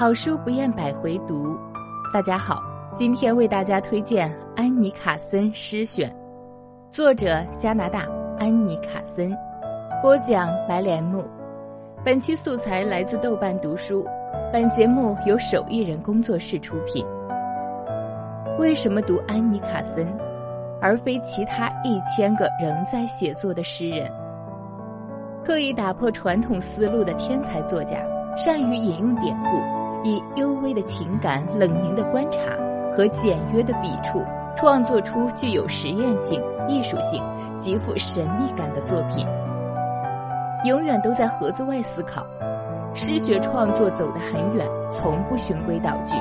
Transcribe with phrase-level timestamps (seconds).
[0.00, 1.54] 好书不厌百回读。
[2.10, 6.10] 大家好，今天为大家推荐安妮卡森诗选，
[6.90, 8.08] 作者加拿大
[8.38, 9.30] 安妮卡森，
[10.00, 11.22] 播讲白莲木。
[12.02, 14.02] 本期素材来自豆瓣读书，
[14.50, 17.04] 本节目由手艺人工作室出品。
[18.58, 20.10] 为什么读安妮卡森，
[20.80, 24.10] 而非其他一千个仍在写作的诗人？
[25.44, 27.98] 刻意打破传统思路的天才作家，
[28.34, 32.40] 善于引用典故，以幽微的情感、冷凝的观察
[32.92, 34.24] 和简约的笔触，
[34.56, 37.22] 创作出具有实验性、艺术性、
[37.58, 39.26] 极富神秘感的作品。
[40.64, 42.26] 永远都在盒子外思考，
[42.94, 46.14] 诗学创作走得很远，从不循规蹈矩，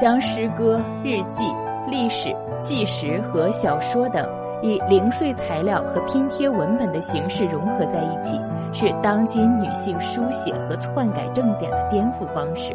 [0.00, 1.44] 将诗歌、日记、
[1.88, 4.28] 历史、纪实和小说等。
[4.60, 8.40] 以零碎材料和拼贴文本的形式融合在一起，
[8.72, 12.74] 是当今女性书写和篡改正典的颠覆方式。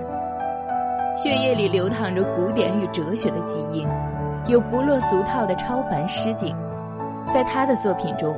[1.23, 3.87] 血液里流淌着古典与哲学的基因，
[4.49, 6.53] 有不落俗套的超凡诗境。
[7.33, 8.35] 在他的作品中，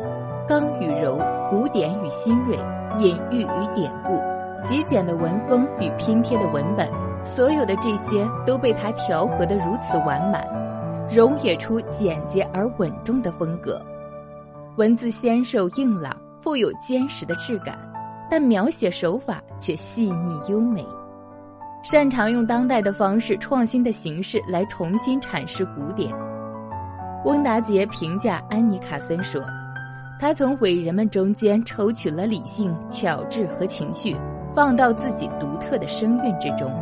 [0.48, 1.18] 刚与柔、
[1.50, 2.56] 古典与新锐、
[3.00, 4.22] 隐喻与典故、
[4.62, 6.88] 极简的文风与拼贴的文本，
[7.26, 10.48] 所有的这些都被他调和得如此完满。
[11.10, 13.82] 容也出简洁而稳重的风格，
[14.78, 17.76] 文字纤瘦硬朗，富有坚实的质感，
[18.30, 20.86] 但描写手法却细腻优美。
[21.86, 26.12] 擅长用当代的方式、创新的形式来重新阐释古典。
[27.26, 29.40] 翁达杰评价安妮卡森说
[30.20, 34.18] ：“他从伟人们中间抽取了理性、巧智和情绪，
[34.56, 36.74] 放到自己独特的声韵之中。”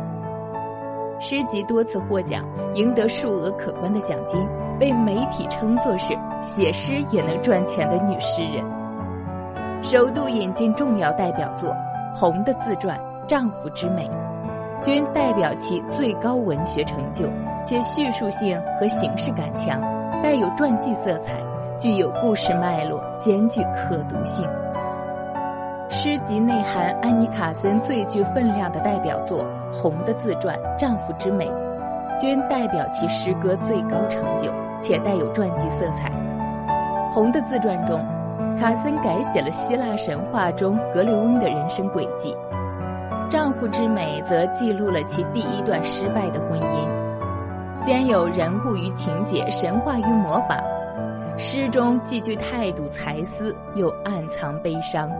[1.20, 2.42] 诗集多次获奖，
[2.74, 4.40] 赢得数额可观的奖金，
[4.80, 8.64] 被媒体称作是写诗也能赚钱的女诗人。
[9.82, 11.68] 首度引进重要代表作
[12.16, 14.08] 《红的自传》《丈夫之美》，
[14.84, 17.24] 均代表其最高文学成就，
[17.64, 19.80] 且叙述性和形式感强，
[20.22, 21.42] 带有传记色彩，
[21.78, 24.46] 具有故事脉络，兼具可读性。
[25.88, 29.42] 诗集内含安妮卡森最具分量的代表作。
[29.72, 31.48] 红的自传《丈夫之美》，
[32.20, 36.12] 均代表其诗歌最高成就，且带有传记色彩。
[37.10, 37.98] 红的自传中，
[38.56, 42.32] 卡森改写了希腊神话中格里翁的人生轨迹；
[43.30, 50.62] 《丈夫之美》则记录了其第一段失败的婚姻，兼有人物与情节、神话与魔法。
[51.36, 55.08] 诗中既具态度才思，又暗藏悲伤。《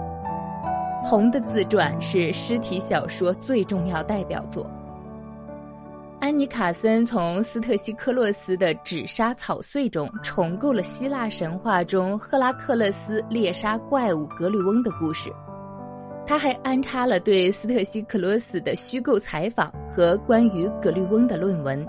[1.04, 4.64] 红的自传》是诗体小说最重要代表作。
[6.20, 15.30] 安妮卡森从斯特西克洛斯的纸莎草穗中重构了希腊神话中赫拉克勒斯猎杀怪物格里翁的故事。
[16.26, 21.86] 他还安插了对斯特西克罗斯的虚构采访和关于格里翁的论文。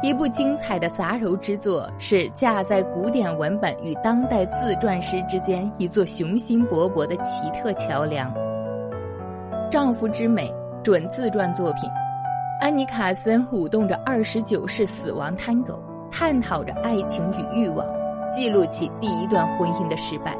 [0.00, 8.32] 一部精彩的杂糅之作，是架在古典文本与当代自传诗之间一座雄心勃勃的奇特桥梁。
[9.68, 10.48] 《丈夫之美》
[10.82, 11.90] 准自传作品，
[12.60, 15.76] 安妮卡森舞动着二十九世死亡探戈，
[16.12, 17.84] 探讨着爱情与欲望，
[18.30, 20.32] 记录起第一段婚姻的失败，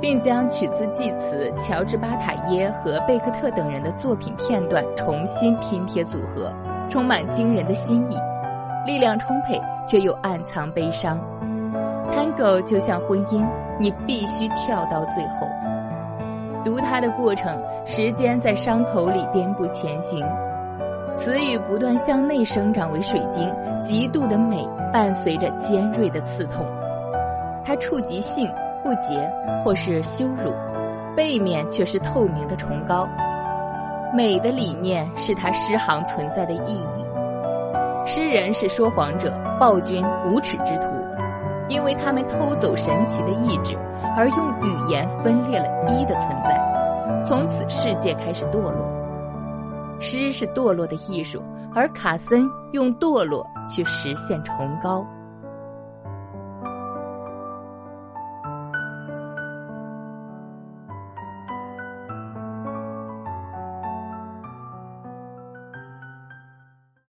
[0.00, 6.52] 并将取自祭词乔治巴塔耶和贝克特等人的作品片段重新拼贴组合，
[6.88, 8.16] 充满惊人的新意。
[8.86, 11.18] 力量充沛，却又暗藏悲伤。
[12.10, 13.46] Tango 就像婚姻，
[13.78, 15.46] 你必须跳到最后。
[16.64, 20.24] 读它的过程，时间在伤口里颠簸前行，
[21.14, 26.64] 词语不断向内生长为水晶，极度的美伴随着尖锐的刺痛。
[27.64, 28.50] 它触及性
[28.82, 29.30] 不洁
[29.64, 30.52] 或是羞辱，
[31.16, 33.08] 背面却是透明的崇高。
[34.14, 37.06] 美的理念是他诗行存在的意义。
[38.06, 40.86] 诗人是说谎者、暴君、无耻之徒，
[41.68, 43.76] 因为他们偷走神奇的意志，
[44.16, 48.82] 而用语言分裂了一的存在，从此世界开始堕落。
[50.00, 51.42] 诗是堕落的艺术，
[51.74, 55.04] 而卡森用堕落去实现崇高。